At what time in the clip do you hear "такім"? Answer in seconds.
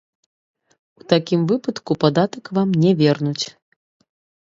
1.13-1.45